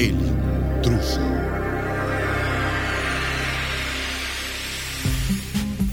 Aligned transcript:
El 0.00 0.12
intruso. 0.12 1.20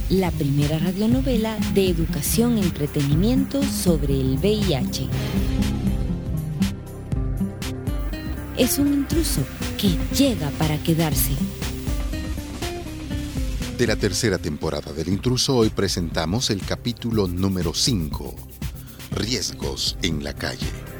La 0.09 0.31
primera 0.31 0.79
radionovela 0.79 1.57
de 1.73 1.89
educación 1.89 2.57
y 2.57 2.61
entretenimiento 2.61 3.61
sobre 3.63 4.13
el 4.13 4.37
VIH. 4.37 5.09
Es 8.55 8.79
un 8.79 8.93
intruso 8.93 9.41
que 9.77 9.89
llega 10.15 10.51
para 10.51 10.81
quedarse. 10.83 11.33
De 13.77 13.87
la 13.87 13.97
tercera 13.97 14.37
temporada 14.37 14.93
del 14.93 15.09
intruso 15.09 15.57
hoy 15.57 15.69
presentamos 15.69 16.49
el 16.49 16.61
capítulo 16.61 17.27
número 17.27 17.73
5, 17.73 18.35
Riesgos 19.11 19.97
en 20.01 20.23
la 20.23 20.33
calle. 20.33 20.96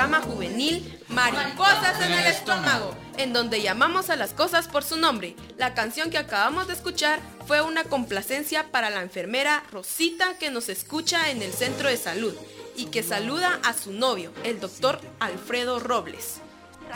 Programa 0.00 0.26
juvenil 0.26 0.98
Mariposas 1.08 2.00
en 2.00 2.12
el 2.12 2.24
Estómago, 2.24 2.94
en 3.18 3.34
donde 3.34 3.60
llamamos 3.60 4.08
a 4.08 4.16
las 4.16 4.32
cosas 4.32 4.66
por 4.66 4.82
su 4.82 4.96
nombre. 4.96 5.36
La 5.58 5.74
canción 5.74 6.08
que 6.08 6.16
acabamos 6.16 6.68
de 6.68 6.72
escuchar 6.72 7.20
fue 7.46 7.60
una 7.60 7.84
complacencia 7.84 8.72
para 8.72 8.88
la 8.88 9.02
enfermera 9.02 9.62
Rosita 9.70 10.38
que 10.38 10.50
nos 10.50 10.70
escucha 10.70 11.30
en 11.30 11.42
el 11.42 11.52
centro 11.52 11.90
de 11.90 11.98
salud 11.98 12.32
y 12.78 12.86
que 12.86 13.02
saluda 13.02 13.60
a 13.62 13.74
su 13.74 13.92
novio, 13.92 14.32
el 14.42 14.58
doctor 14.58 15.02
Alfredo 15.18 15.80
Robles. 15.80 16.40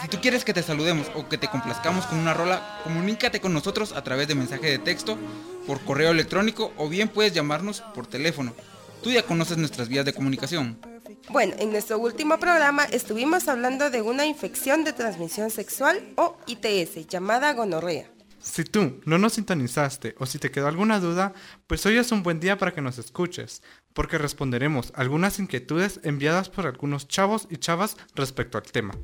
Si 0.00 0.08
tú 0.08 0.19
quieres 0.22 0.42
que 0.42 0.55
te 0.55 0.62
saludemos 0.62 1.06
o 1.14 1.28
que 1.28 1.36
te 1.36 1.48
complazcamos 1.48 2.06
con 2.06 2.19
una 2.19 2.32
rola, 2.32 2.80
comunícate 2.84 3.38
con 3.38 3.52
nosotros 3.52 3.92
a 3.92 4.02
través 4.02 4.28
de 4.28 4.34
mensaje 4.34 4.70
de 4.70 4.78
texto, 4.78 5.19
por 5.66 5.84
correo 5.84 6.12
electrónico 6.12 6.72
o 6.78 6.88
bien 6.88 7.10
puedes 7.10 7.34
llamarnos 7.34 7.82
por 7.94 8.06
teléfono. 8.06 8.55
Tú 9.02 9.10
ya 9.10 9.25
conoces 9.25 9.58
nuestras 9.58 9.91
vías 9.91 10.06
de 10.06 10.14
comunicación. 10.14 10.94
Bueno, 11.30 11.55
en 11.58 11.70
nuestro 11.70 11.98
último 11.98 12.38
programa 12.38 12.84
estuvimos 12.84 13.48
hablando 13.48 13.91
de 13.91 14.02
una 14.02 14.27
infección 14.27 14.84
de 14.84 14.92
transmisión 14.92 15.50
sexual 15.50 16.02
o 16.16 16.36
ITS 16.47 17.06
llamada 17.08 17.52
gonorrea. 17.52 18.10
Si 18.41 18.62
tú 18.62 19.00
no 19.06 19.16
nos 19.16 19.32
sintonizaste 19.32 20.14
o 20.19 20.27
si 20.27 20.38
te 20.38 20.50
quedó 20.50 20.69
alguna 20.69 21.00
duda, 21.00 21.32
pues 21.66 21.86
hoy 21.86 21.97
es 21.97 22.12
un 22.12 22.22
buen 22.22 22.41
día 22.41 22.58
para 22.58 22.75
que 22.75 22.82
nos 22.82 22.98
escuches, 22.98 23.62
porque 23.94 24.19
responderemos 24.19 24.92
algunas 24.94 25.38
inquietudes 25.38 25.98
enviadas 26.02 26.50
por 26.50 26.66
algunos 26.66 27.08
chavos 27.08 27.48
y 27.50 27.56
chavas 27.56 27.97
respecto 28.14 28.58
al 28.58 28.64
tema. 28.64 28.94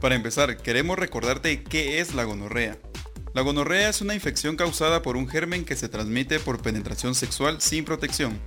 Para 0.00 0.14
empezar, 0.14 0.58
queremos 0.58 0.98
recordarte 0.98 1.62
qué 1.62 2.00
es 2.00 2.14
la 2.14 2.24
gonorrea. 2.24 2.78
La 3.32 3.42
gonorrea 3.42 3.88
es 3.88 4.02
una 4.02 4.14
infección 4.14 4.56
causada 4.56 5.02
por 5.02 5.16
un 5.16 5.28
germen 5.28 5.64
que 5.64 5.76
se 5.76 5.88
transmite 5.88 6.38
por 6.38 6.60
penetración 6.60 7.14
sexual 7.14 7.60
sin 7.60 7.84
protección. 7.84 8.40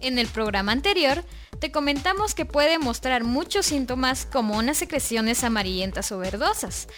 En 0.00 0.18
el 0.18 0.28
programa 0.28 0.72
anterior, 0.72 1.24
te 1.64 1.72
comentamos 1.72 2.34
que 2.34 2.44
puede 2.44 2.78
mostrar 2.78 3.24
muchos 3.24 3.64
síntomas 3.64 4.28
como 4.30 4.58
unas 4.58 4.76
secreciones 4.76 5.44
amarillentas 5.44 6.12
o 6.12 6.18
verdosas. 6.18 6.88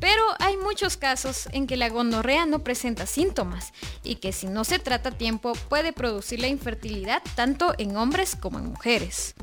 Pero 0.00 0.22
hay 0.38 0.56
muchos 0.56 0.96
casos 0.96 1.46
en 1.52 1.66
que 1.66 1.76
la 1.76 1.90
gonorrea 1.90 2.46
no 2.46 2.60
presenta 2.60 3.04
síntomas 3.04 3.74
y 4.02 4.14
que 4.14 4.32
si 4.32 4.46
no 4.46 4.64
se 4.64 4.78
trata 4.78 5.10
a 5.10 5.18
tiempo 5.18 5.52
puede 5.68 5.92
producir 5.92 6.40
la 6.40 6.46
infertilidad 6.46 7.22
tanto 7.34 7.74
en 7.76 7.98
hombres 7.98 8.34
como 8.34 8.58
en 8.58 8.70
mujeres. 8.70 9.34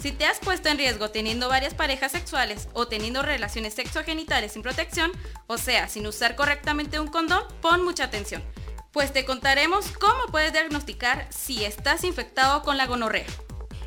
Si 0.00 0.12
te 0.12 0.26
has 0.26 0.38
puesto 0.38 0.68
en 0.68 0.78
riesgo 0.78 1.10
teniendo 1.10 1.48
varias 1.48 1.74
parejas 1.74 2.12
sexuales 2.12 2.68
o 2.74 2.86
teniendo 2.86 3.22
relaciones 3.22 3.74
sexogenitales 3.74 4.52
sin 4.52 4.62
protección, 4.62 5.10
o 5.48 5.58
sea, 5.58 5.88
sin 5.88 6.06
usar 6.06 6.36
correctamente 6.36 7.00
un 7.00 7.08
condón, 7.08 7.42
pon 7.60 7.82
mucha 7.82 8.04
atención, 8.04 8.44
pues 8.92 9.12
te 9.12 9.24
contaremos 9.24 9.86
cómo 9.98 10.26
puedes 10.30 10.52
diagnosticar 10.52 11.26
si 11.30 11.64
estás 11.64 12.04
infectado 12.04 12.62
con 12.62 12.76
la 12.76 12.86
gonorrea. 12.86 13.26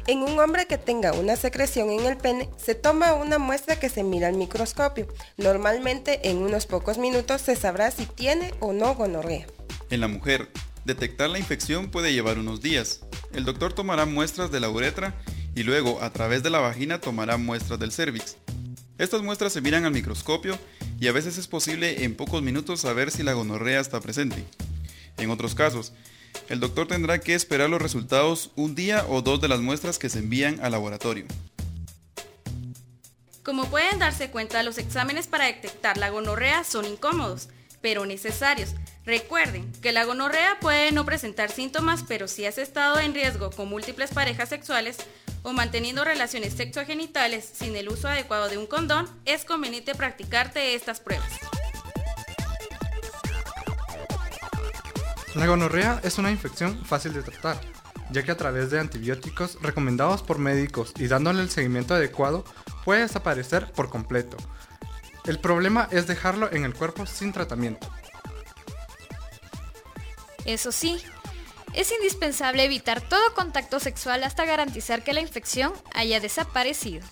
En 0.07 0.19
un 0.19 0.37
hombre 0.39 0.67
que 0.67 0.77
tenga 0.77 1.13
una 1.13 1.35
secreción 1.35 1.89
en 1.89 2.05
el 2.05 2.15
pene, 2.15 2.47
se 2.57 2.75
toma 2.75 3.15
una 3.15 3.39
muestra 3.39 3.79
que 3.79 3.89
se 3.89 4.03
mira 4.03 4.27
al 4.27 4.35
microscopio. 4.35 5.07
Normalmente 5.35 6.29
en 6.29 6.37
unos 6.37 6.67
pocos 6.67 6.99
minutos 6.99 7.41
se 7.41 7.55
sabrá 7.55 7.89
si 7.89 8.05
tiene 8.05 8.53
o 8.59 8.71
no 8.71 8.93
gonorrea. 8.93 9.47
En 9.89 10.01
la 10.01 10.07
mujer, 10.07 10.51
detectar 10.85 11.31
la 11.31 11.39
infección 11.39 11.89
puede 11.89 12.13
llevar 12.13 12.37
unos 12.37 12.61
días. 12.61 12.99
El 13.33 13.45
doctor 13.45 13.73
tomará 13.73 14.05
muestras 14.05 14.51
de 14.51 14.59
la 14.59 14.69
uretra 14.69 15.15
y 15.55 15.63
luego 15.63 15.99
a 16.03 16.11
través 16.11 16.43
de 16.43 16.51
la 16.51 16.59
vagina 16.59 17.01
tomará 17.01 17.37
muestras 17.37 17.79
del 17.79 17.91
cervix. 17.91 18.37
Estas 18.99 19.23
muestras 19.23 19.53
se 19.53 19.61
miran 19.61 19.85
al 19.85 19.93
microscopio 19.93 20.55
y 20.99 21.07
a 21.07 21.13
veces 21.13 21.39
es 21.39 21.47
posible 21.47 22.03
en 22.03 22.15
pocos 22.15 22.43
minutos 22.43 22.81
saber 22.81 23.09
si 23.09 23.23
la 23.23 23.33
gonorrea 23.33 23.79
está 23.79 23.99
presente. 24.01 24.45
En 25.17 25.31
otros 25.31 25.55
casos, 25.55 25.93
el 26.49 26.59
doctor 26.59 26.87
tendrá 26.87 27.19
que 27.19 27.33
esperar 27.33 27.69
los 27.69 27.81
resultados 27.81 28.51
un 28.55 28.75
día 28.75 29.05
o 29.07 29.21
dos 29.21 29.41
de 29.41 29.47
las 29.47 29.59
muestras 29.59 29.99
que 29.99 30.09
se 30.09 30.19
envían 30.19 30.59
al 30.61 30.71
laboratorio. 30.71 31.25
Como 33.43 33.65
pueden 33.69 33.99
darse 33.99 34.31
cuenta, 34.31 34.63
los 34.63 34.77
exámenes 34.77 35.27
para 35.27 35.45
detectar 35.45 35.97
la 35.97 36.09
gonorrea 36.09 36.63
son 36.63 36.85
incómodos, 36.85 37.49
pero 37.79 38.05
necesarios. 38.05 38.71
Recuerden 39.05 39.71
que 39.83 39.91
la 39.91 40.03
gonorrea 40.03 40.59
puede 40.59 40.91
no 40.91 41.05
presentar 41.05 41.51
síntomas, 41.51 42.03
pero 42.07 42.27
si 42.27 42.45
has 42.45 42.57
estado 42.57 42.99
en 42.99 43.13
riesgo 43.13 43.51
con 43.51 43.69
múltiples 43.69 44.11
parejas 44.11 44.49
sexuales 44.49 44.97
o 45.43 45.53
manteniendo 45.53 46.03
relaciones 46.03 46.53
sexogenitales 46.53 47.47
sin 47.53 47.75
el 47.75 47.89
uso 47.89 48.07
adecuado 48.07 48.49
de 48.49 48.57
un 48.57 48.65
condón, 48.65 49.07
es 49.25 49.45
conveniente 49.45 49.93
practicarte 49.93 50.73
estas 50.73 50.99
pruebas. 50.99 51.31
La 55.35 55.47
gonorrea 55.47 55.99
es 56.01 56.17
una 56.17 56.31
infección 56.31 56.85
fácil 56.85 57.11
de 57.11 57.21
tratar, 57.21 57.59
ya 58.09 58.23
que 58.23 58.31
a 58.31 58.37
través 58.37 58.71
de 58.71 58.79
antibióticos 58.79 59.61
recomendados 59.61 60.23
por 60.23 60.39
médicos 60.39 60.93
y 60.97 61.07
dándole 61.07 61.41
el 61.41 61.49
seguimiento 61.49 61.93
adecuado 61.93 62.45
puede 62.85 63.01
desaparecer 63.01 63.69
por 63.73 63.89
completo. 63.89 64.37
El 65.25 65.39
problema 65.39 65.89
es 65.91 66.07
dejarlo 66.07 66.49
en 66.53 66.63
el 66.63 66.73
cuerpo 66.73 67.05
sin 67.05 67.33
tratamiento. 67.33 67.91
Eso 70.45 70.71
sí, 70.71 71.03
es 71.73 71.91
indispensable 71.91 72.63
evitar 72.63 73.01
todo 73.01 73.33
contacto 73.33 73.81
sexual 73.81 74.23
hasta 74.23 74.45
garantizar 74.45 75.03
que 75.03 75.11
la 75.11 75.19
infección 75.19 75.73
haya 75.93 76.21
desaparecido. 76.21 77.05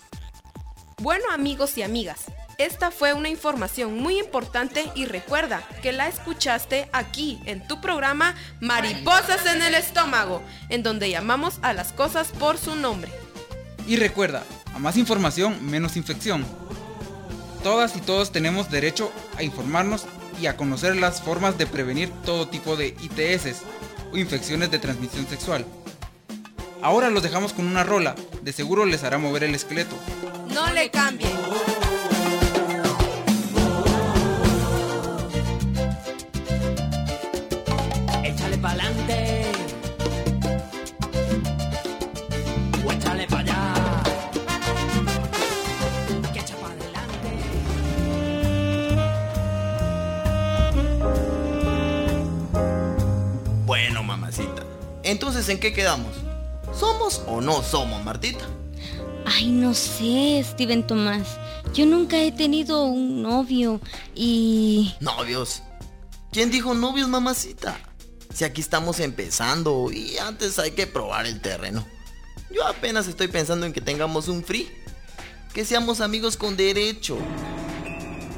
Bueno 1.00 1.25
amigos 1.33 1.78
y 1.78 1.83
amigas, 1.83 2.22
esta 2.57 2.91
fue 2.91 3.13
una 3.13 3.29
información 3.29 3.97
muy 3.97 4.19
importante 4.19 4.91
y 4.95 5.05
recuerda 5.05 5.63
que 5.81 5.91
la 5.91 6.07
escuchaste 6.07 6.87
aquí 6.91 7.39
en 7.45 7.67
tu 7.67 7.81
programa 7.81 8.35
Mariposas 8.59 9.45
en 9.45 9.61
el 9.61 9.75
Estómago, 9.75 10.41
en 10.69 10.83
donde 10.83 11.09
llamamos 11.09 11.59
a 11.61 11.73
las 11.73 11.91
cosas 11.93 12.29
por 12.29 12.57
su 12.57 12.75
nombre. 12.75 13.11
Y 13.87 13.95
recuerda, 13.95 14.43
a 14.73 14.79
más 14.79 14.97
información, 14.97 15.65
menos 15.69 15.97
infección. 15.97 16.45
Todas 17.63 17.95
y 17.95 18.01
todos 18.01 18.31
tenemos 18.31 18.69
derecho 18.69 19.11
a 19.37 19.43
informarnos 19.43 20.05
y 20.41 20.47
a 20.47 20.57
conocer 20.57 20.95
las 20.95 21.21
formas 21.21 21.57
de 21.57 21.65
prevenir 21.65 22.09
todo 22.25 22.47
tipo 22.47 22.75
de 22.75 22.87
ITS 22.87 23.61
o 24.11 24.17
infecciones 24.17 24.69
de 24.69 24.79
transmisión 24.79 25.27
sexual. 25.27 25.65
Ahora 26.81 27.09
los 27.09 27.23
dejamos 27.23 27.53
con 27.53 27.65
una 27.65 27.83
rola, 27.83 28.15
de 28.41 28.51
seguro 28.51 28.85
les 28.85 29.03
hará 29.03 29.17
mover 29.17 29.43
el 29.43 29.55
esqueleto. 29.55 29.95
No 30.49 30.71
le 30.73 30.91
cambien. 30.91 31.31
Entonces, 55.03 55.50
¿en 55.50 55.59
qué 55.59 55.73
quedamos? 55.73 56.15
¿Somos 56.77 57.21
o 57.27 57.41
no 57.41 57.61
somos, 57.61 58.03
Martita? 58.03 58.45
Ay, 59.25 59.50
no 59.50 59.73
sé, 59.73 60.44
Steven 60.44 60.85
Tomás. 60.85 61.27
Yo 61.73 61.85
nunca 61.85 62.17
he 62.21 62.31
tenido 62.31 62.85
un 62.85 63.21
novio 63.21 63.79
y... 64.15 64.94
Novios. 65.00 65.61
¿Quién 66.31 66.51
dijo 66.51 66.73
novios, 66.73 67.07
mamacita? 67.07 67.79
Si 68.33 68.44
aquí 68.44 68.61
estamos 68.61 69.00
empezando 69.00 69.91
y 69.91 70.17
antes 70.17 70.57
hay 70.59 70.71
que 70.71 70.88
probar 70.88 71.25
el 71.25 71.41
terreno. 71.41 71.85
Yo 72.49 72.65
apenas 72.65 73.07
estoy 73.07 73.27
pensando 73.27 73.65
en 73.65 73.73
que 73.73 73.81
tengamos 73.81 74.27
un 74.27 74.44
free. 74.44 74.69
Que 75.53 75.65
seamos 75.65 76.01
amigos 76.01 76.35
con 76.35 76.57
derecho. 76.57 77.17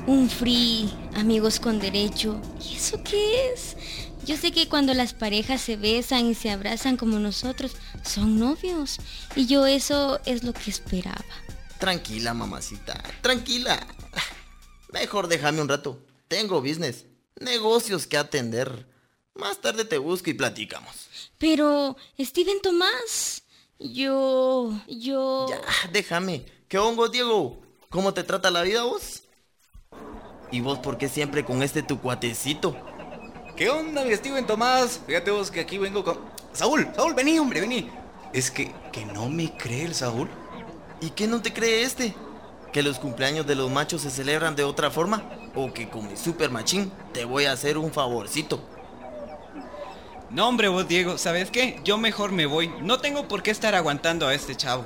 un 0.08 0.30
free, 0.30 0.94
amigos 1.16 1.60
con 1.60 1.80
derecho. 1.80 2.40
¿Y 2.62 2.76
eso 2.76 3.02
qué 3.04 3.54
es? 3.54 3.76
Yo 4.24 4.38
sé 4.38 4.52
que 4.52 4.68
cuando 4.70 4.94
las 4.94 5.14
parejas 5.14 5.62
se 5.62 5.76
besan 5.76 6.28
y 6.28 6.36
se 6.36 6.50
abrazan 6.50 6.98
como 6.98 7.20
nosotros, 7.20 7.76
son 8.04 8.40
novios. 8.40 8.98
Y 9.36 9.46
yo 9.46 9.66
eso 9.66 10.20
es 10.26 10.44
lo 10.44 10.54
que 10.54 10.70
esperaba. 10.70 11.26
Tranquila, 11.80 12.34
mamacita. 12.34 13.04
Tranquila. 13.22 13.86
Mejor 14.94 15.28
déjame 15.28 15.62
un 15.62 15.70
rato. 15.70 16.00
Tengo 16.28 16.62
business. 16.62 17.06
Negocios 17.40 18.08
que 18.08 18.18
atender. 18.18 18.88
Más 19.36 19.60
tarde 19.60 19.84
te 19.86 19.98
busco 19.98 20.30
y 20.30 20.34
platicamos. 20.34 20.96
Pero, 21.38 21.98
Steven 22.18 22.62
Tomás, 22.62 23.44
yo... 23.78 24.72
yo... 24.88 25.48
Ya, 25.50 25.62
déjame. 25.92 26.46
¿Qué 26.70 26.78
hongo, 26.78 27.10
Diego? 27.10 27.62
¿Cómo 27.90 28.14
te 28.14 28.24
trata 28.24 28.50
la 28.50 28.62
vida 28.62 28.84
vos? 28.84 29.24
¿Y 30.52 30.62
vos 30.62 30.80
por 30.80 30.98
qué 30.98 31.10
siempre 31.10 31.44
con 31.44 31.62
este 31.62 31.84
tu 31.84 32.00
cuatecito? 32.00 32.76
¿Qué 33.56 33.70
onda, 33.70 34.04
mi 34.04 34.14
Steven 34.14 34.46
Tomás? 34.46 35.00
Fíjate 35.08 35.32
vos 35.32 35.50
que 35.50 35.62
aquí 35.62 35.78
vengo 35.78 36.04
con... 36.04 36.20
Saúl, 36.52 36.90
Saúl, 36.94 37.14
vení, 37.14 37.40
hombre, 37.40 37.62
vení. 37.62 37.90
Es 38.34 38.52
que, 38.52 38.74
que 38.92 39.06
no 39.06 39.30
me 39.30 39.56
cree 39.56 39.84
el 39.84 39.96
Saúl. 39.96 40.30
¿Y 41.00 41.12
qué 41.12 41.26
no 41.26 41.42
te 41.42 41.54
cree 41.54 41.84
este? 41.84 42.14
¿Que 42.74 42.84
los 42.84 43.00
cumpleaños 43.00 43.48
de 43.48 43.56
los 43.56 43.72
machos 43.72 44.02
se 44.02 44.12
celebran 44.12 44.58
de 44.58 44.66
otra 44.66 44.92
forma? 44.92 45.24
¿O 45.56 45.72
que 45.72 45.90
con 45.90 46.06
mi 46.06 46.18
super 46.18 46.52
machín 46.52 46.92
te 47.14 47.24
voy 47.24 47.46
a 47.46 47.54
hacer 47.54 47.78
un 47.78 47.94
favorcito? 47.94 48.62
No, 50.32 50.50
hombre, 50.50 50.68
vos, 50.68 50.86
Diego, 50.86 51.18
¿sabes 51.18 51.50
qué? 51.50 51.80
Yo 51.86 51.98
mejor 51.98 52.34
me 52.34 52.46
voy. 52.46 52.74
No 52.82 53.00
tengo 53.00 53.30
por 53.30 53.42
qué 53.42 53.52
estar 53.52 53.74
aguantando 53.74 54.28
a 54.28 54.34
este 54.34 54.56
chavo. 54.56 54.84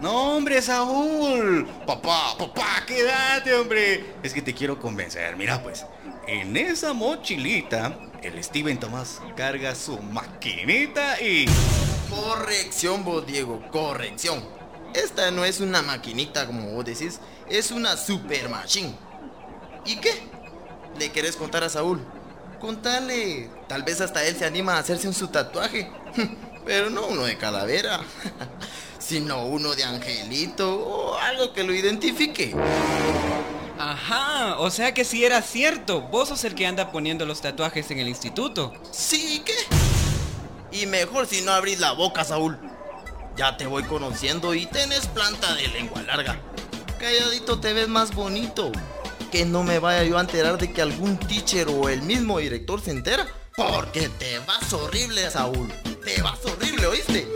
No, 0.00 0.36
hombre, 0.36 0.60
Saúl. 0.60 1.68
Papá, 1.86 2.36
papá, 2.36 2.84
quédate, 2.84 3.54
hombre. 3.54 4.14
Es 4.24 4.34
que 4.34 4.42
te 4.42 4.52
quiero 4.52 4.80
convencer. 4.80 5.36
Mira, 5.36 5.62
pues, 5.62 5.86
en 6.26 6.56
esa 6.56 6.92
mochilita, 6.92 7.98
el 8.22 8.42
Steven 8.42 8.78
Tomás 8.78 9.20
carga 9.36 9.74
su 9.74 9.98
maquinita 9.98 11.20
y... 11.20 11.46
Corrección, 12.10 13.04
vos, 13.04 13.26
Diego, 13.26 13.62
corrección. 13.70 14.42
Esta 14.94 15.30
no 15.30 15.44
es 15.44 15.60
una 15.60 15.82
maquinita 15.82 16.46
como 16.46 16.72
vos 16.72 16.84
decís, 16.84 17.20
es 17.48 17.70
una 17.70 17.96
super 17.96 18.48
machine. 18.48 18.94
¿Y 19.84 19.96
qué? 19.96 20.12
¿Le 20.98 21.10
querés 21.10 21.36
contar 21.36 21.62
a 21.64 21.68
Saúl? 21.68 22.00
Contale. 22.60 23.50
Tal 23.68 23.82
vez 23.82 24.00
hasta 24.00 24.24
él 24.24 24.36
se 24.36 24.46
anima 24.46 24.74
a 24.74 24.78
hacerse 24.78 25.06
un 25.06 25.14
su 25.14 25.28
tatuaje. 25.28 25.90
Pero 26.64 26.90
no 26.90 27.06
uno 27.06 27.22
de 27.22 27.36
calavera, 27.36 28.00
sino 28.98 29.46
uno 29.46 29.74
de 29.74 29.84
angelito 29.84 30.74
o 30.74 31.16
algo 31.16 31.52
que 31.52 31.62
lo 31.62 31.72
identifique. 31.72 32.54
Ajá, 33.78 34.58
o 34.58 34.70
sea 34.70 34.94
que 34.94 35.04
si 35.04 35.24
era 35.24 35.42
cierto. 35.42 36.00
Vos 36.02 36.28
sos 36.28 36.44
el 36.44 36.54
que 36.54 36.66
anda 36.66 36.92
poniendo 36.92 37.26
los 37.26 37.40
tatuajes 37.40 37.90
en 37.90 37.98
el 37.98 38.08
instituto. 38.08 38.72
¿Sí 38.90 39.42
qué? 39.44 39.54
Y 40.72 40.86
mejor 40.86 41.26
si 41.26 41.42
no 41.42 41.52
abrís 41.52 41.78
la 41.80 41.92
boca, 41.92 42.24
Saúl. 42.24 42.58
Ya 43.36 43.56
te 43.56 43.66
voy 43.66 43.82
conociendo 43.84 44.54
y 44.54 44.66
tenés 44.66 45.06
planta 45.08 45.54
de 45.54 45.68
lengua 45.68 46.02
larga. 46.02 46.40
Calladito 46.98 47.60
te 47.60 47.74
ves 47.74 47.88
más 47.88 48.14
bonito. 48.14 48.72
Que 49.30 49.44
no 49.44 49.62
me 49.62 49.78
vaya 49.78 50.04
yo 50.04 50.16
a 50.16 50.22
enterar 50.22 50.56
de 50.56 50.72
que 50.72 50.80
algún 50.80 51.18
teacher 51.18 51.68
o 51.68 51.88
el 51.88 52.00
mismo 52.02 52.38
director 52.38 52.80
se 52.80 52.92
entera. 52.92 53.26
Porque 53.56 54.08
te 54.08 54.38
vas 54.40 54.72
horrible, 54.72 55.30
Saúl. 55.30 55.70
Te 56.04 56.22
vas 56.22 56.38
horrible, 56.44 56.86
¿oíste? 56.86 57.35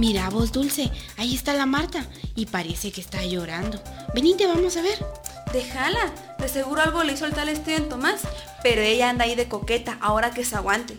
Mira 0.00 0.30
vos, 0.30 0.50
Dulce, 0.50 0.90
ahí 1.18 1.34
está 1.34 1.52
la 1.52 1.66
Marta 1.66 2.06
y 2.34 2.46
parece 2.46 2.90
que 2.90 3.02
está 3.02 3.22
llorando. 3.22 3.78
Venite, 4.14 4.46
vamos 4.46 4.78
a 4.78 4.80
ver. 4.80 4.98
Déjala, 5.52 6.10
de 6.38 6.48
seguro 6.48 6.80
algo 6.80 7.04
le 7.04 7.12
hizo 7.12 7.26
el 7.26 7.34
tal 7.34 7.54
Steven 7.54 7.90
Tomás, 7.90 8.22
pero 8.62 8.80
ella 8.80 9.10
anda 9.10 9.26
ahí 9.26 9.34
de 9.34 9.46
coqueta, 9.46 9.98
ahora 10.00 10.30
que 10.30 10.42
se 10.42 10.56
aguante. 10.56 10.96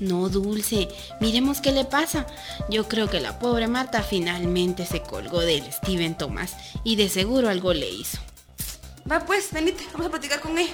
No, 0.00 0.28
Dulce, 0.28 0.88
miremos 1.18 1.62
qué 1.62 1.72
le 1.72 1.86
pasa. 1.86 2.26
Yo 2.68 2.86
creo 2.88 3.08
que 3.08 3.20
la 3.20 3.38
pobre 3.38 3.68
Marta 3.68 4.02
finalmente 4.02 4.84
se 4.84 5.00
colgó 5.00 5.40
del 5.40 5.72
Steven 5.72 6.18
Tomás 6.18 6.56
y 6.84 6.96
de 6.96 7.08
seguro 7.08 7.48
algo 7.48 7.72
le 7.72 7.88
hizo. 7.88 8.18
Va 9.10 9.24
pues, 9.24 9.50
venite, 9.50 9.82
vamos 9.92 10.08
a 10.08 10.10
platicar 10.10 10.40
con 10.40 10.58
él. 10.58 10.68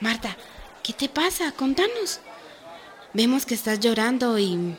Marta, 0.00 0.36
¿qué 0.82 0.92
te 0.92 1.08
pasa? 1.08 1.50
Contanos. 1.52 2.20
Vemos 3.16 3.46
que 3.46 3.54
estás 3.54 3.80
llorando 3.80 4.38
y... 4.38 4.76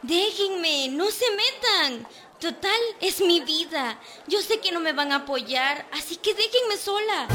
Déjenme, 0.00 0.88
no 0.88 1.10
se 1.10 1.26
metan. 1.32 2.08
Total, 2.40 2.80
es 3.02 3.20
mi 3.20 3.40
vida. 3.40 4.00
Yo 4.26 4.40
sé 4.40 4.60
que 4.60 4.72
no 4.72 4.80
me 4.80 4.94
van 4.94 5.12
a 5.12 5.16
apoyar, 5.16 5.86
así 5.92 6.16
que 6.16 6.32
déjenme 6.32 6.78
sola. 6.78 7.28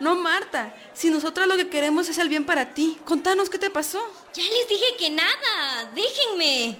No, 0.00 0.16
Marta, 0.16 0.76
si 0.92 1.08
nosotros 1.08 1.46
lo 1.46 1.56
que 1.56 1.70
queremos 1.70 2.10
es 2.10 2.18
el 2.18 2.28
bien 2.28 2.44
para 2.44 2.74
ti, 2.74 2.98
contanos 3.06 3.48
qué 3.48 3.58
te 3.58 3.70
pasó. 3.70 4.06
Ya 4.34 4.42
les 4.42 4.68
dije 4.68 4.96
que 4.98 5.08
nada, 5.08 5.90
déjenme. 5.94 6.76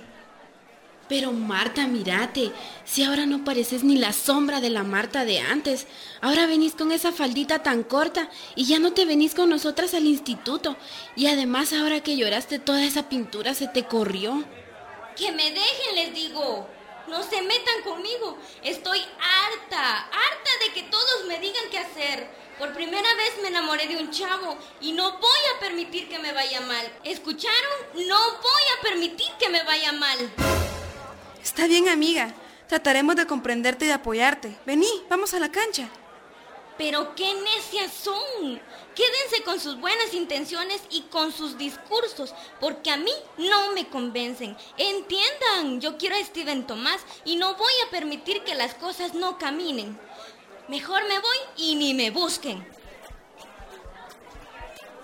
Pero 1.09 1.33
Marta, 1.33 1.87
mírate, 1.87 2.51
si 2.85 3.03
ahora 3.03 3.27
no 3.27 3.45
pareces 3.45 3.85
ni 3.85 3.97
la 3.97 4.13
sombra 4.13 4.61
de 4.61 4.71
la 4.71 4.85
Marta 4.85 5.25
de 5.25 5.41
antes. 5.41 5.87
Ahora 6.21 6.47
venís 6.47 6.75
con 6.75 6.93
esa 6.93 7.13
faldita 7.13 7.63
tan 7.63 7.83
corta 7.83 8.31
y 8.57 8.65
ya 8.65 8.79
no 8.79 8.93
te 8.93 9.05
venís 9.05 9.35
con 9.35 9.51
nosotras 9.51 9.93
al 9.95 10.07
instituto. 10.07 10.77
Y 11.15 11.27
además 11.27 11.73
ahora 11.73 12.01
que 12.01 12.17
lloraste 12.17 12.59
toda 12.59 12.85
esa 12.85 13.09
pintura 13.09 13.55
se 13.55 13.69
te 13.69 13.85
corrió. 13.85 14.45
Que 15.17 15.31
me 15.33 15.51
dejen, 15.51 15.95
les 15.95 16.15
digo. 16.15 16.69
No 17.09 17.23
se 17.23 17.43
metan 17.43 17.83
conmigo. 17.85 18.39
Estoy 18.63 18.99
harta, 18.99 19.99
harta 19.99 20.51
de 20.67 20.73
que 20.73 20.89
todos 20.89 21.27
me 21.29 21.39
digan 21.39 21.65
qué 21.71 21.79
hacer. 21.79 22.45
Por 22.59 22.73
primera 22.73 23.15
vez 23.17 23.35
me 23.43 23.49
enamoré 23.49 23.87
de 23.89 23.97
un 23.97 24.11
chavo 24.11 24.57
y 24.81 24.93
no 24.93 25.19
voy 25.19 25.41
a 25.55 25.61
permitir 25.61 26.09
que 26.09 26.19
me 26.19 26.33
vaya 26.33 26.61
mal. 26.63 26.91
¿Escucharon? 27.05 28.07
No 28.07 28.19
voy 28.41 28.63
a 28.79 28.83
permitir 28.83 29.29
que 29.39 29.49
me 29.51 29.63
vaya 29.65 29.93
mal. 29.93 30.74
Está 31.45 31.67
bien, 31.67 31.91
amiga. 31.91 32.35
Trataremos 32.69 33.17
de 33.17 33.27
comprenderte 33.27 33.85
y 33.85 33.89
de 33.89 33.95
apoyarte. 33.95 34.57
Vení, 34.65 34.89
vamos 35.11 35.35
a 35.35 35.39
la 35.39 35.53
cancha. 35.53 35.91
Pero 36.79 37.15
qué 37.15 37.35
necias 37.35 37.93
son. 37.93 38.61
Quédense 38.95 39.45
con 39.45 39.61
sus 39.61 39.79
buenas 39.79 40.15
intenciones 40.15 40.81
y 40.91 41.03
con 41.03 41.33
sus 41.33 41.59
discursos, 41.59 42.35
porque 42.61 42.91
a 42.91 42.97
mí 42.97 43.13
no 43.37 43.73
me 43.75 43.87
convencen. 43.89 44.57
Entiendan, 44.79 45.83
yo 45.83 45.99
quiero 45.99 46.17
a 46.17 46.25
Steven 46.25 46.67
Tomás 46.67 47.03
y 47.27 47.37
no 47.37 47.55
voy 47.57 47.73
a 47.87 47.91
permitir 47.91 48.43
que 48.43 48.55
las 48.55 48.75
cosas 48.75 49.13
no 49.13 49.37
caminen. 49.37 49.99
Mejor 50.69 51.07
me 51.07 51.19
voy 51.19 51.37
y 51.59 51.75
ni 51.75 51.93
me 51.93 52.11
busquen. 52.11 52.67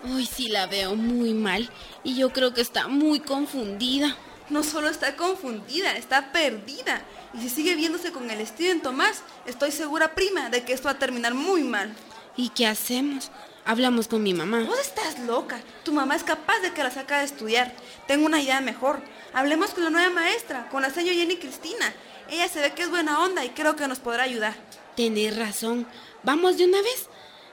Hoy 0.05 0.25
sí 0.25 0.49
la 0.49 0.67
veo 0.67 0.97
muy 0.97 1.35
mal 1.35 1.71
y 2.03 2.17
yo 2.17 2.33
creo 2.33 2.55
que 2.55 2.63
está 2.63 2.89
muy 2.89 3.21
confundida. 3.21 4.17
No 4.51 4.65
solo 4.65 4.89
está 4.89 5.17
confundida, 5.17 5.97
está 5.97 6.33
perdida. 6.33 7.03
Y 7.33 7.39
si 7.41 7.49
sigue 7.49 7.77
viéndose 7.77 8.11
con 8.11 8.31
el 8.31 8.45
Steven 8.47 8.83
Tomás, 8.83 9.23
estoy 9.47 9.71
segura, 9.71 10.15
prima, 10.15 10.51
de 10.51 10.65
que 10.65 10.73
esto 10.73 10.87
va 10.87 10.93
a 10.93 10.99
terminar 10.99 11.35
muy 11.35 11.63
mal. 11.63 11.95
¿Y 12.37 12.49
qué 12.51 12.67
hacemos? 12.67 13.31
Hablamos 13.65 14.09
con 14.09 14.23
mi 14.23 14.35
mamá. 14.35 14.65
Vos 14.65 14.81
estás 14.81 15.21
loca. 15.21 15.61
Tu 15.85 15.93
mamá 15.93 16.17
es 16.17 16.25
capaz 16.25 16.59
de 16.61 16.73
que 16.73 16.83
la 16.83 16.91
saca 16.91 17.21
de 17.21 17.27
estudiar. 17.27 17.73
Tengo 18.09 18.27
una 18.27 18.43
idea 18.43 18.61
mejor. 18.61 19.01
Hablemos 19.33 19.71
con 19.71 19.85
la 19.85 19.91
nueva 19.91 20.11
maestra, 20.11 20.69
con 20.71 20.83
la 20.83 20.91
señora 20.91 21.17
Jenny 21.17 21.37
Cristina. 21.37 21.95
Ella 22.29 22.49
se 22.49 22.61
ve 22.61 22.73
que 22.73 22.83
es 22.83 22.91
buena 22.91 23.23
onda 23.23 23.45
y 23.45 23.51
creo 23.51 23.77
que 23.77 23.87
nos 23.87 24.01
podrá 24.01 24.25
ayudar. 24.25 24.55
Tenés 24.97 25.37
razón. 25.37 25.87
¿Vamos 26.25 26.57
de 26.57 26.65
una 26.65 26.83
vez? 26.83 27.09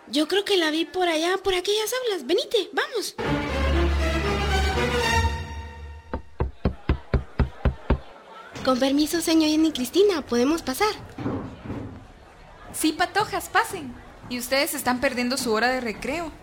Yo 0.08 0.28
creo 0.28 0.46
que 0.46 0.58
la 0.58 0.72
vi 0.72 0.86
por 0.86 1.08
allá, 1.08 1.38
por 1.38 1.54
aquellas 1.54 1.92
aulas. 1.94 2.26
Venite, 2.26 2.70
vamos. 2.72 3.16
Con 8.68 8.80
permiso, 8.80 9.22
señor 9.22 9.50
Jenny 9.50 9.72
Cristina, 9.72 10.22
¿podemos 10.22 10.62
pasar? 10.62 10.94
Sí, 12.74 12.92
patojas, 12.92 13.48
pasen. 13.48 13.96
Y 14.28 14.40
ustedes 14.40 14.74
están 14.74 15.00
perdiendo 15.00 15.38
su 15.38 15.54
hora 15.54 15.70
de 15.70 15.80
recreo. 15.80 16.34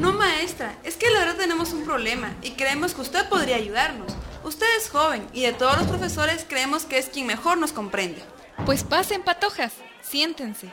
No, 0.00 0.14
maestra, 0.14 0.74
es 0.84 0.96
que 0.96 1.10
la 1.10 1.18
verdad 1.18 1.36
tenemos 1.36 1.74
un 1.74 1.84
problema 1.84 2.34
y 2.40 2.52
creemos 2.52 2.94
que 2.94 3.02
usted 3.02 3.28
podría 3.28 3.56
ayudarnos. 3.56 4.10
Usted 4.42 4.64
es 4.78 4.88
joven 4.88 5.28
y 5.34 5.42
de 5.42 5.52
todos 5.52 5.76
los 5.76 5.86
profesores 5.86 6.46
creemos 6.48 6.86
que 6.86 6.96
es 6.96 7.10
quien 7.10 7.26
mejor 7.26 7.58
nos 7.58 7.74
comprende. 7.74 8.22
Pues 8.64 8.82
pasen, 8.82 9.22
patojas, 9.22 9.74
siéntense. 10.00 10.72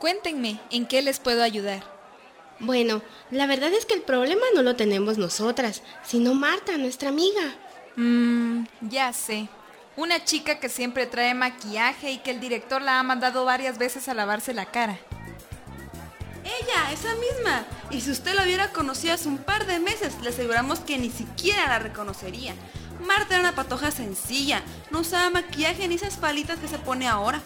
Cuéntenme 0.00 0.60
en 0.72 0.84
qué 0.84 1.00
les 1.00 1.20
puedo 1.20 1.44
ayudar. 1.44 1.84
Bueno, 2.58 3.02
la 3.30 3.46
verdad 3.46 3.72
es 3.72 3.86
que 3.86 3.94
el 3.94 4.02
problema 4.02 4.46
no 4.52 4.64
lo 4.64 4.74
tenemos 4.74 5.16
nosotras, 5.16 5.84
sino 6.02 6.34
Marta, 6.34 6.76
nuestra 6.76 7.10
amiga. 7.10 7.54
Mmm, 7.94 8.64
ya 8.80 9.12
sé. 9.12 9.48
Una 10.00 10.24
chica 10.24 10.58
que 10.60 10.70
siempre 10.70 11.04
trae 11.04 11.34
maquillaje 11.34 12.10
y 12.10 12.18
que 12.20 12.30
el 12.30 12.40
director 12.40 12.80
la 12.80 12.98
ha 12.98 13.02
mandado 13.02 13.44
varias 13.44 13.76
veces 13.76 14.08
a 14.08 14.14
lavarse 14.14 14.54
la 14.54 14.64
cara. 14.64 14.98
Ella, 16.42 16.90
esa 16.90 17.14
misma. 17.16 17.66
Y 17.90 18.00
si 18.00 18.10
usted 18.10 18.32
la 18.32 18.44
hubiera 18.44 18.72
conocido 18.72 19.12
hace 19.12 19.28
un 19.28 19.36
par 19.36 19.66
de 19.66 19.78
meses, 19.78 20.14
le 20.22 20.30
aseguramos 20.30 20.80
que 20.80 20.96
ni 20.96 21.10
siquiera 21.10 21.68
la 21.68 21.80
reconocería. 21.80 22.54
Marta 23.06 23.34
era 23.34 23.40
una 23.40 23.54
patoja 23.54 23.90
sencilla, 23.90 24.62
no 24.90 25.00
usaba 25.00 25.28
maquillaje 25.28 25.86
ni 25.86 25.96
esas 25.96 26.16
palitas 26.16 26.58
que 26.58 26.68
se 26.68 26.78
pone 26.78 27.06
ahora. 27.06 27.42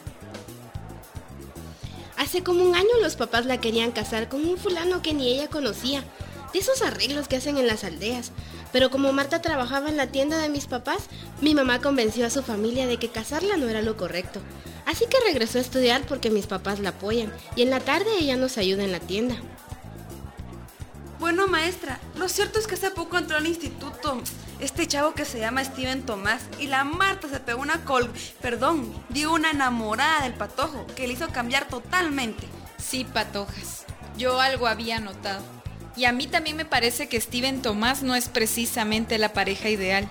Hace 2.17 2.45
como 2.45 2.63
un 2.63 2.77
año 2.77 3.01
los 3.03 3.17
papás 3.17 3.47
la 3.47 3.61
querían 3.61 3.91
casar 3.91 4.29
con 4.29 4.47
un 4.47 4.59
fulano 4.59 5.03
que 5.03 5.13
ni 5.13 5.27
ella 5.27 5.51
conocía, 5.51 6.05
de 6.53 6.61
esos 6.61 6.83
arreglos 6.83 7.27
que 7.27 7.35
hacen 7.35 7.59
en 7.59 7.67
las 7.67 7.83
aldeas. 7.83 8.31
Pero 8.75 8.91
como 8.91 9.13
Marta 9.13 9.41
trabajaba 9.41 9.89
en 9.89 9.97
la 9.97 10.09
tienda 10.09 10.37
de 10.39 10.49
mis 10.49 10.67
papás, 10.67 11.05
mi 11.41 11.55
mamá 11.55 11.81
convenció 11.81 12.27
a 12.27 12.31
su 12.31 12.43
familia 12.43 12.89
de 12.89 12.97
que 12.97 13.09
casarla 13.09 13.57
no 13.57 13.69
era 13.69 13.83
lo 13.83 13.97
correcto. 13.97 14.41
Así 14.85 15.05
que 15.09 15.21
regresó 15.25 15.59
a 15.59 15.61
estudiar 15.61 16.03
porque 16.07 16.29
mis 16.29 16.49
papás 16.49 16.81
la 16.81 16.89
apoyan 16.89 17.33
y 17.55 17.63
en 17.63 17.71
la 17.71 17.79
tarde 17.79 18.11
ella 18.19 18.37
nos 18.37 18.59
ayuda 18.59 18.83
en 18.83 18.91
la 18.91 18.99
tienda. 18.99 19.37
Bueno, 21.21 21.47
maestra, 21.47 22.01
lo 22.17 22.29
cierto 22.29 22.59
es 22.59 22.67
que 22.67 22.75
hace 22.75 22.91
poco 22.91 23.17
entró 23.17 23.37
al 23.37 23.47
instituto 23.47 24.21
este 24.59 24.89
chavo 24.89 25.15
que 25.15 25.25
se 25.25 25.39
llama 25.39 25.63
Steven 25.63 26.05
Tomás 26.05 26.43
y 26.59 26.67
la 26.67 26.83
Marta 26.83 27.29
se 27.29 27.39
pegó 27.39 27.63
una 27.63 27.85
col... 27.85 28.11
Perdón, 28.43 28.93
dio 29.09 29.33
una 29.33 29.53
enamorada 29.53 30.25
del 30.25 30.35
patojo 30.35 30.85
que 30.97 31.07
le 31.07 31.13
hizo 31.13 31.29
cambiar 31.29 31.69
totalmente. 31.69 32.49
Sí, 32.79 33.05
patojas. 33.05 33.85
Yo 34.19 34.41
algo 34.41 34.67
había 34.67 34.99
notado. 34.99 35.45
Y 35.97 36.07
a 36.07 36.13
mí 36.13 36.27
también 36.27 36.57
me 36.57 36.65
parece 36.65 37.09
que 37.09 37.21
Steven 37.21 37.63
Tomás 37.63 38.03
no 38.03 38.17
es 38.17 38.29
precisamente 38.29 39.19
la 39.19 39.33
pareja 39.33 39.69
ideal. 39.69 40.09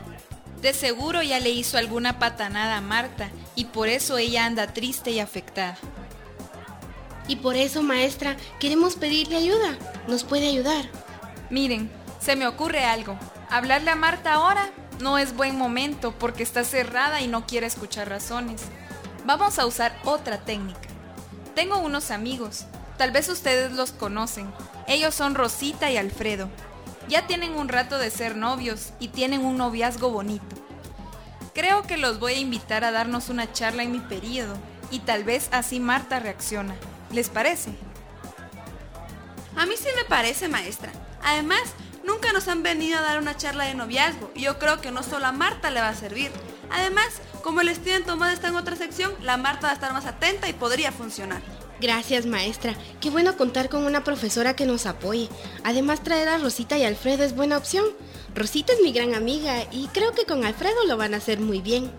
De 0.62 0.74
seguro 0.74 1.22
ya 1.22 1.40
le 1.40 1.50
hizo 1.50 1.78
alguna 1.78 2.20
patanada 2.20 2.78
a 2.78 2.82
Marta 2.82 3.30
y 3.56 3.66
por 3.66 3.90
eso 3.90 4.18
ella 4.18 4.46
anda 4.46 4.74
triste 4.74 5.12
y 5.12 5.20
afectada. 5.20 5.78
Y 7.28 7.38
por 7.38 7.56
eso, 7.56 7.84
maestra, 7.84 8.38
queremos 8.60 8.96
pedirle 8.96 9.38
ayuda. 9.38 9.78
¿Nos 10.08 10.24
puede 10.24 10.48
ayudar? 10.48 10.90
Miren, 11.50 11.90
se 12.20 12.36
me 12.36 12.48
ocurre 12.48 12.86
algo. 12.86 13.18
Hablarle 13.50 13.92
a 13.92 13.96
Marta 13.96 14.34
ahora 14.34 14.70
no 15.00 15.18
es 15.18 15.36
buen 15.36 15.58
momento 15.58 16.14
porque 16.18 16.44
está 16.44 16.64
cerrada 16.64 17.22
y 17.22 17.28
no 17.28 17.46
quiere 17.46 17.68
escuchar 17.68 18.10
razones. 18.10 18.62
Vamos 19.26 19.60
a 19.60 19.66
usar 19.66 19.98
otra 20.06 20.40
técnica. 20.40 20.80
Tengo 21.56 21.78
unos 21.78 22.12
amigos, 22.12 22.66
tal 22.98 23.12
vez 23.12 23.30
ustedes 23.30 23.74
los 23.74 23.92
conocen. 23.92 24.52
Ellos 24.88 25.16
son 25.16 25.36
Rosita 25.36 25.90
y 25.92 25.98
Alfredo. 25.98 26.50
Ya 27.08 27.28
tienen 27.28 27.54
un 27.54 27.70
rato 27.70 27.98
de 27.98 28.12
ser 28.12 28.36
novios 28.36 28.94
y 29.00 29.10
tienen 29.10 29.46
un 29.46 29.58
noviazgo 29.58 30.10
bonito. 30.10 30.56
Creo 31.54 31.84
que 31.84 31.98
los 31.98 32.20
voy 32.20 32.34
a 32.34 32.40
invitar 32.40 32.84
a 32.84 32.92
darnos 32.92 33.30
una 33.30 33.52
charla 33.52 33.84
en 33.84 33.92
mi 33.92 34.00
periodo 34.00 34.56
y 34.90 35.00
tal 35.00 35.24
vez 35.24 35.50
así 35.52 35.80
Marta 35.80 36.20
reacciona. 36.20 36.76
¿Les 37.12 37.30
parece? 37.30 37.72
A 39.56 39.66
mí 39.66 39.76
sí 39.78 39.88
me 39.96 40.06
parece, 40.06 40.48
maestra. 40.48 40.92
Además, 41.24 41.62
nunca 42.04 42.34
nos 42.34 42.48
han 42.48 42.64
venido 42.64 42.98
a 42.98 43.04
dar 43.04 43.20
una 43.20 43.38
charla 43.38 43.66
de 43.66 43.76
noviazgo 43.76 44.32
y 44.34 44.42
yo 44.42 44.58
creo 44.60 44.82
que 44.82 44.92
no 44.92 45.04
solo 45.04 45.28
a 45.28 45.32
Marta 45.32 45.70
le 45.70 45.80
va 45.80 45.90
a 45.90 45.96
servir. 45.96 46.32
Además, 46.72 47.22
como 47.44 47.62
el 47.62 47.74
Steven 47.74 48.04
Tomás 48.04 48.34
está 48.34 48.48
en 48.48 48.56
otra 48.56 48.76
sección, 48.76 49.14
la 49.22 49.38
Marta 49.38 49.68
va 49.68 49.72
a 49.72 49.76
estar 49.76 49.94
más 49.94 50.06
atenta 50.06 50.50
y 50.50 50.54
podría 50.54 50.92
funcionar. 50.92 51.42
Gracias, 51.84 52.26
maestra. 52.26 52.76
Qué 53.02 53.10
bueno 53.10 53.36
contar 53.36 53.68
con 53.68 53.84
una 53.84 54.06
profesora 54.06 54.56
que 54.56 54.66
nos 54.66 54.86
apoye. 54.86 55.28
Además, 55.66 56.02
traer 56.02 56.30
a 56.30 56.38
Rosita 56.38 56.78
y 56.78 56.86
Alfredo 56.86 57.26
es 57.26 57.36
buena 57.36 57.58
opción. 57.58 57.84
Rosita 58.34 58.72
es 58.72 58.80
mi 58.82 58.94
gran 58.94 59.14
amiga 59.14 59.66
y 59.70 59.88
creo 59.88 60.14
que 60.14 60.24
con 60.24 60.46
Alfredo 60.46 60.86
lo 60.88 60.96
van 60.96 61.14
a 61.14 61.18
hacer 61.18 61.42
muy 61.42 61.60
bien. 61.60 61.92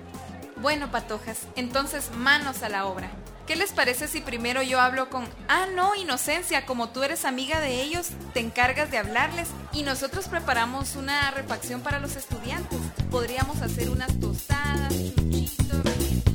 Bueno, 0.57 0.91
patojas, 0.91 1.41
entonces 1.55 2.11
manos 2.17 2.63
a 2.63 2.71
la 2.71 2.87
obra. 2.87 3.11
¿Qué 3.47 3.57
les 3.57 3.73
parece 3.73 4.09
si 4.09 4.23
primero 4.23 4.63
yo 4.63 4.81
hablo 4.81 5.11
con... 5.11 5.29
Ah, 5.49 5.67
no, 5.75 5.95
Inocencia, 5.97 6.65
como 6.65 6.89
tú 6.89 7.03
eres 7.03 7.27
amiga 7.27 7.61
de 7.61 7.83
ellos, 7.83 8.09
te 8.33 8.41
encargas 8.41 8.91
de 8.91 8.97
hablarles 8.97 9.49
y 9.75 9.83
nosotros 9.83 10.29
preparamos 10.29 10.97
una 10.97 11.31
refacción 11.31 11.83
para 11.83 12.01
los 12.01 12.17
estudiantes. 12.17 12.79
Podríamos 13.11 13.61
hacer 13.61 13.91
unas 13.91 14.19
tostadas, 14.19 14.95
chuchitos, 14.95 16.34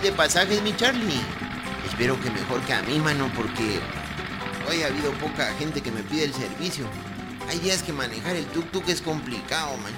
¿Cómo 0.00 0.12
va 0.12 0.16
el 0.16 0.16
de 0.16 0.16
pasajes, 0.16 0.62
mi 0.62 0.74
Charlie? 0.76 1.20
Espero 1.86 2.18
que 2.20 2.30
mejor 2.30 2.60
que 2.62 2.72
a 2.72 2.82
mí, 2.82 2.98
mano, 2.98 3.30
porque 3.36 3.80
hoy 4.68 4.82
ha 4.82 4.86
habido 4.86 5.12
poca 5.12 5.52
gente 5.58 5.82
que 5.82 5.90
me 5.90 6.02
pide 6.02 6.24
el 6.24 6.32
servicio. 6.34 6.86
Hay 7.48 7.58
días 7.58 7.82
que 7.82 7.92
manejar 7.92 8.36
el 8.36 8.50
tuk-tuk 8.50 8.88
es 8.88 9.02
complicado, 9.02 9.76
man. 9.76 9.92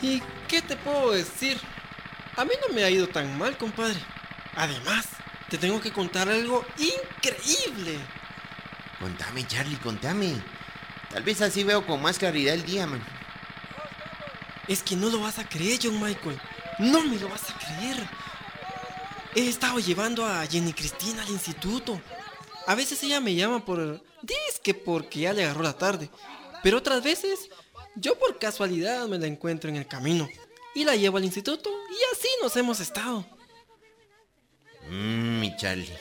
¿Y 0.00 0.22
qué 0.48 0.62
te 0.62 0.76
puedo 0.76 1.12
decir? 1.12 1.60
A 2.36 2.44
mí 2.44 2.52
no 2.66 2.74
me 2.74 2.84
ha 2.84 2.90
ido 2.90 3.06
tan 3.08 3.36
mal, 3.36 3.58
compadre. 3.58 3.98
Además, 4.54 5.06
te 5.50 5.58
tengo 5.58 5.80
que 5.80 5.92
contar 5.92 6.28
algo 6.28 6.64
increíble. 6.78 7.98
Contame, 8.98 9.46
Charlie, 9.46 9.76
contame. 9.76 10.34
Tal 11.10 11.22
vez 11.22 11.42
así 11.42 11.64
veo 11.64 11.86
con 11.86 12.00
más 12.00 12.18
claridad 12.18 12.54
el 12.54 12.64
día, 12.64 12.86
man. 12.86 13.02
Es 14.68 14.82
que 14.82 14.96
no 14.96 15.10
lo 15.10 15.20
vas 15.20 15.38
a 15.38 15.48
creer, 15.48 15.78
John 15.82 16.00
Michael. 16.00 16.40
No 16.78 17.02
me 17.02 17.18
lo 17.18 17.28
vas 17.28 17.50
a 17.50 17.58
creer. 17.58 18.25
He 19.36 19.50
estado 19.50 19.78
llevando 19.78 20.24
a 20.24 20.46
Jenny 20.46 20.72
Cristina 20.72 21.22
al 21.22 21.28
instituto. 21.28 22.00
A 22.66 22.74
veces 22.74 23.02
ella 23.02 23.20
me 23.20 23.34
llama 23.34 23.62
por... 23.62 24.02
Dice 24.22 24.72
porque 24.72 25.20
ya 25.20 25.34
le 25.34 25.44
agarró 25.44 25.62
la 25.62 25.76
tarde. 25.76 26.08
Pero 26.62 26.78
otras 26.78 27.04
veces, 27.04 27.50
yo 27.96 28.18
por 28.18 28.38
casualidad 28.38 29.06
me 29.08 29.18
la 29.18 29.26
encuentro 29.26 29.68
en 29.68 29.76
el 29.76 29.86
camino. 29.86 30.26
Y 30.74 30.84
la 30.84 30.96
llevo 30.96 31.18
al 31.18 31.26
instituto 31.26 31.68
y 31.90 32.16
así 32.16 32.28
nos 32.42 32.56
hemos 32.56 32.80
estado. 32.80 33.26
Mmm, 34.88 35.38
mi 35.38 35.54
Charlie. 35.58 35.92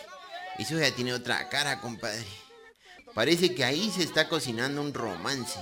Eso 0.57 0.79
ya 0.79 0.95
tiene 0.95 1.13
otra 1.13 1.49
cara, 1.49 1.81
compadre. 1.81 2.25
Parece 3.13 3.53
que 3.53 3.65
ahí 3.65 3.91
se 3.91 4.03
está 4.03 4.29
cocinando 4.29 4.79
un 4.79 4.93
romance. 4.93 5.59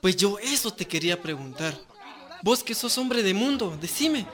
Pues 0.00 0.16
yo 0.16 0.38
eso 0.38 0.72
te 0.72 0.86
quería 0.86 1.20
preguntar. 1.20 1.78
Vos 2.42 2.64
que 2.64 2.74
sos 2.74 2.96
hombre 2.96 3.22
de 3.22 3.34
mundo, 3.34 3.76
decime, 3.78 4.26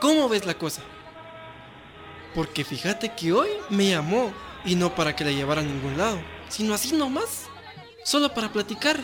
¿cómo 0.00 0.28
ves 0.28 0.46
la 0.46 0.56
cosa? 0.56 0.84
Porque 2.38 2.64
fíjate 2.64 3.12
que 3.14 3.32
hoy 3.32 3.48
me 3.68 3.88
llamó 3.88 4.32
y 4.64 4.76
no 4.76 4.94
para 4.94 5.16
que 5.16 5.24
la 5.24 5.32
llevara 5.32 5.60
a 5.60 5.64
ningún 5.64 5.98
lado, 5.98 6.20
sino 6.48 6.72
así 6.72 6.92
nomás, 6.92 7.46
solo 8.04 8.32
para 8.32 8.52
platicar. 8.52 8.96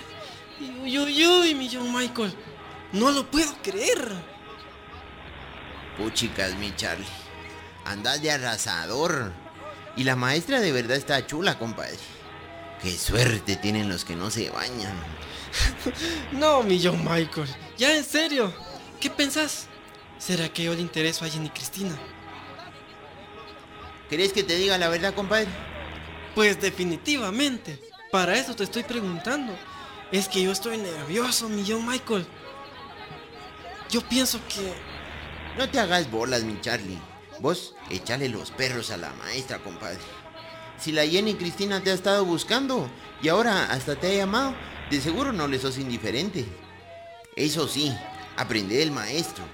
Y 0.60 0.70
uy, 0.78 0.98
uy, 1.00 1.26
uy, 1.26 1.54
mi 1.56 1.68
John 1.68 1.92
Michael, 1.92 2.32
no 2.92 3.10
lo 3.10 3.28
puedo 3.28 3.52
creer. 3.60 4.08
Puchicas, 5.98 6.54
mi 6.58 6.76
Charlie. 6.76 7.04
Andas 7.84 8.22
de 8.22 8.30
arrasador. 8.30 9.32
Y 9.96 10.04
la 10.04 10.14
maestra 10.14 10.60
de 10.60 10.70
verdad 10.70 10.96
está 10.96 11.26
chula, 11.26 11.58
compadre. 11.58 11.98
Qué 12.80 12.96
suerte 12.96 13.56
tienen 13.56 13.88
los 13.88 14.04
que 14.04 14.14
no 14.14 14.30
se 14.30 14.48
bañan. 14.50 14.94
no, 16.30 16.62
mi 16.62 16.80
John 16.80 17.00
Michael. 17.00 17.48
Ya 17.76 17.96
en 17.96 18.04
serio. 18.04 18.54
¿Qué 19.00 19.10
pensás? 19.10 19.66
¿Será 20.20 20.48
que 20.50 20.62
yo 20.62 20.74
le 20.74 20.82
intereso 20.82 21.24
a 21.24 21.28
Jenny 21.28 21.50
Cristina? 21.50 21.98
¿Querés 24.08 24.32
que 24.32 24.42
te 24.42 24.56
diga 24.56 24.78
la 24.78 24.88
verdad, 24.88 25.14
compadre? 25.14 25.48
Pues 26.34 26.60
definitivamente. 26.60 27.80
Para 28.10 28.38
eso 28.38 28.54
te 28.54 28.64
estoy 28.64 28.82
preguntando. 28.82 29.56
Es 30.12 30.28
que 30.28 30.42
yo 30.42 30.52
estoy 30.52 30.78
nervioso, 30.78 31.48
mi 31.48 31.64
John 31.66 31.86
Michael. 31.86 32.26
Yo 33.90 34.00
pienso 34.02 34.40
que... 34.48 34.74
No 35.56 35.68
te 35.68 35.78
hagas 35.78 36.10
bolas, 36.10 36.42
mi 36.42 36.60
Charlie. 36.60 36.98
Vos 37.40 37.74
échale 37.90 38.28
los 38.28 38.50
perros 38.50 38.90
a 38.90 38.96
la 38.96 39.12
maestra, 39.14 39.58
compadre. 39.58 39.98
Si 40.78 40.92
la 40.92 41.06
Jenny 41.06 41.34
Cristina 41.34 41.82
te 41.82 41.90
ha 41.90 41.94
estado 41.94 42.24
buscando 42.24 42.88
y 43.22 43.28
ahora 43.28 43.66
hasta 43.70 43.96
te 43.96 44.08
ha 44.08 44.14
llamado, 44.14 44.54
de 44.90 45.00
seguro 45.00 45.32
no 45.32 45.48
le 45.48 45.58
sos 45.58 45.78
indiferente. 45.78 46.44
Eso 47.36 47.66
sí, 47.66 47.92
aprende 48.36 48.76
del 48.76 48.90
maestro. 48.90 49.44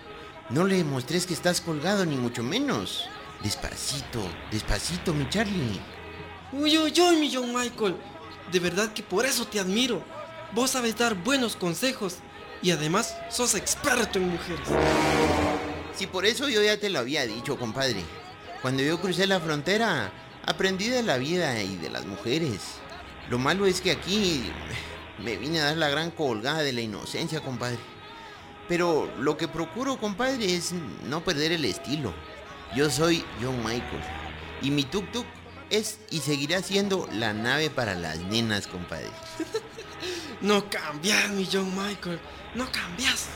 No 0.48 0.64
le 0.64 0.82
mostrés 0.84 1.26
que 1.26 1.34
estás 1.34 1.60
colgado, 1.60 2.04
ni 2.04 2.16
mucho 2.16 2.42
menos. 2.42 3.08
Despacito, 3.42 4.20
despacito, 4.50 5.14
mi 5.14 5.28
Charlie. 5.28 5.80
Uy, 6.52 6.76
uy, 6.76 6.92
uy, 7.00 7.16
mi 7.16 7.34
John 7.34 7.54
Michael. 7.54 7.96
De 8.52 8.58
verdad 8.58 8.92
que 8.92 9.02
por 9.02 9.24
eso 9.24 9.46
te 9.46 9.58
admiro. 9.58 10.02
Vos 10.52 10.72
sabes 10.72 10.96
dar 10.98 11.14
buenos 11.14 11.56
consejos 11.56 12.16
y 12.60 12.70
además 12.70 13.16
sos 13.30 13.54
experto 13.54 14.18
en 14.18 14.28
mujeres. 14.28 14.68
Si 15.94 16.06
por 16.06 16.26
eso 16.26 16.48
yo 16.48 16.62
ya 16.62 16.78
te 16.78 16.90
lo 16.90 16.98
había 16.98 17.26
dicho, 17.26 17.58
compadre. 17.58 18.04
Cuando 18.60 18.82
yo 18.82 19.00
crucé 19.00 19.26
la 19.26 19.40
frontera, 19.40 20.12
aprendí 20.44 20.88
de 20.88 21.02
la 21.02 21.16
vida 21.16 21.62
y 21.62 21.76
de 21.76 21.88
las 21.88 22.04
mujeres. 22.04 22.60
Lo 23.30 23.38
malo 23.38 23.64
es 23.64 23.80
que 23.80 23.92
aquí 23.92 24.50
me 25.24 25.36
vine 25.36 25.60
a 25.60 25.66
dar 25.66 25.76
la 25.78 25.88
gran 25.88 26.10
colgada 26.10 26.62
de 26.62 26.72
la 26.72 26.82
inocencia, 26.82 27.40
compadre. 27.40 27.78
Pero 28.68 29.10
lo 29.18 29.36
que 29.36 29.48
procuro, 29.48 29.98
compadre, 29.98 30.54
es 30.54 30.72
no 31.08 31.24
perder 31.24 31.52
el 31.52 31.64
estilo. 31.64 32.12
Yo 32.74 32.88
soy 32.90 33.24
John 33.42 33.58
Michael. 33.58 34.02
Y 34.62 34.70
mi 34.70 34.84
tuk-tuk 34.84 35.26
es 35.70 35.98
y 36.10 36.18
seguirá 36.18 36.62
siendo 36.62 37.08
la 37.12 37.32
nave 37.32 37.70
para 37.70 37.94
las 37.94 38.18
nenas, 38.18 38.66
compadre. 38.66 39.10
No 40.40 40.70
cambias, 40.70 41.28
mi 41.30 41.46
John 41.52 41.70
Michael. 41.76 42.18
No 42.54 42.64
cambias. 42.72 43.26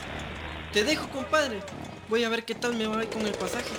Te 0.73 0.83
dejo, 0.83 1.07
compadre. 1.09 1.61
Voy 2.09 2.23
a 2.23 2.29
ver 2.29 2.43
qué 2.45 2.55
tal 2.55 2.73
me 2.73 2.87
va 2.87 3.03
con 3.05 3.21
el 3.27 3.33
pasaje. 3.33 3.69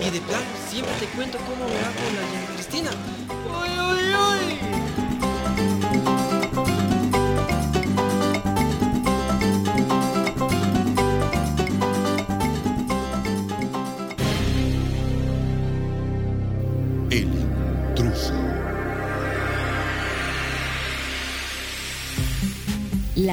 Y 0.00 0.10
de 0.10 0.20
plano, 0.20 0.44
siempre 0.68 0.92
te 0.98 1.06
cuento 1.06 1.38
cómo 1.38 1.64
me 1.64 1.76
va 1.76 1.92
con 1.92 2.16
la 2.16 2.54
Cristina. 2.54 2.90
¡Uy, 3.46 3.68
uy, 3.78 4.14
uy! 4.14 5.13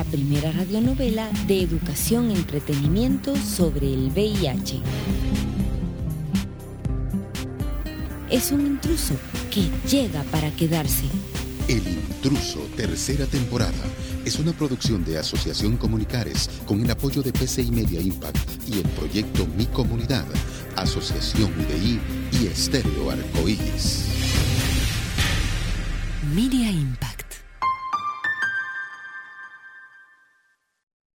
La 0.01 0.09
primera 0.09 0.51
radionovela 0.51 1.29
de 1.45 1.61
educación 1.61 2.31
y 2.31 2.33
entretenimiento 2.33 3.35
sobre 3.35 3.93
el 3.93 4.09
VIH. 4.09 4.79
Es 8.31 8.51
un 8.51 8.61
intruso 8.61 9.13
que 9.51 9.69
llega 9.87 10.23
para 10.31 10.49
quedarse. 10.55 11.03
El 11.67 11.87
intruso, 11.87 12.61
tercera 12.75 13.27
temporada. 13.27 13.83
Es 14.25 14.39
una 14.39 14.53
producción 14.53 15.05
de 15.05 15.19
Asociación 15.19 15.77
Comunicares 15.77 16.49
con 16.65 16.83
el 16.83 16.89
apoyo 16.89 17.21
de 17.21 17.31
PCI 17.31 17.69
Media 17.69 18.01
Impact 18.01 18.67
y 18.67 18.79
el 18.79 18.89
proyecto 18.97 19.45
Mi 19.55 19.67
Comunidad, 19.67 20.25
Asociación 20.77 21.53
UDI 21.53 21.99
y 22.41 22.47
Estéreo 22.47 23.11
Arcoíris. 23.11 24.05
Media 26.33 26.71
Impact. 26.71 27.10